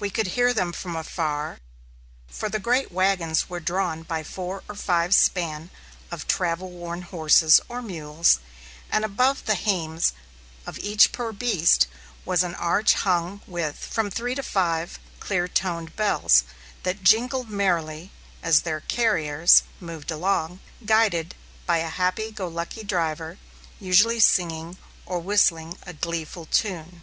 We 0.00 0.10
could 0.10 0.26
hear 0.34 0.52
them 0.52 0.72
from 0.72 0.96
afar, 0.96 1.58
for 2.26 2.48
the 2.48 2.58
great 2.58 2.90
wagons 2.90 3.48
were 3.48 3.60
drawn 3.60 4.02
by 4.02 4.24
four 4.24 4.64
or 4.68 4.74
five 4.74 5.14
span 5.14 5.70
of 6.10 6.26
travel 6.26 6.72
worn 6.72 7.02
horses 7.02 7.60
or 7.68 7.80
mules, 7.80 8.40
and 8.90 9.04
above 9.04 9.44
the 9.44 9.54
hames 9.54 10.12
of 10.66 10.76
each 10.80 11.12
poor 11.12 11.32
beast 11.32 11.86
was 12.24 12.42
an 12.42 12.56
arch 12.56 12.94
hung 12.94 13.42
with 13.46 13.78
from 13.78 14.10
three 14.10 14.34
to 14.34 14.42
five 14.42 14.98
clear 15.20 15.46
toned 15.46 15.94
bells, 15.94 16.42
that 16.82 17.04
jingled 17.04 17.48
merrily 17.48 18.10
as 18.42 18.62
their 18.62 18.80
carriers 18.80 19.62
moved 19.78 20.10
along, 20.10 20.58
guided 20.84 21.36
by 21.64 21.78
a 21.78 21.90
happy 21.94 22.32
go 22.32 22.48
lucky 22.48 22.82
driver, 22.82 23.38
usually 23.78 24.18
singing 24.18 24.78
or 25.06 25.20
whistling 25.20 25.78
a 25.84 25.92
gleeful 25.92 26.44
tune. 26.46 27.02